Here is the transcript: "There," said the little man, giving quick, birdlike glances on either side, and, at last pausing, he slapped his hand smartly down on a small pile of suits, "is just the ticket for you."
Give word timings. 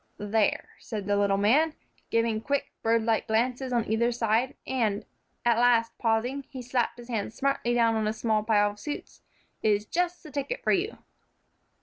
"There," 0.17 0.69
said 0.79 1.05
the 1.05 1.15
little 1.15 1.37
man, 1.37 1.75
giving 2.09 2.41
quick, 2.41 2.71
birdlike 2.81 3.27
glances 3.27 3.71
on 3.71 3.87
either 3.87 4.11
side, 4.11 4.55
and, 4.65 5.05
at 5.45 5.59
last 5.59 5.95
pausing, 5.99 6.43
he 6.49 6.63
slapped 6.63 6.97
his 6.97 7.07
hand 7.07 7.33
smartly 7.35 7.75
down 7.75 7.93
on 7.93 8.07
a 8.07 8.13
small 8.13 8.41
pile 8.41 8.71
of 8.71 8.79
suits, 8.79 9.21
"is 9.61 9.85
just 9.85 10.23
the 10.23 10.31
ticket 10.31 10.63
for 10.63 10.71
you." 10.71 10.97